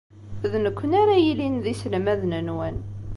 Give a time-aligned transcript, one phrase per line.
[0.51, 2.77] D nekkni ara yilin d iselmaden-nwen.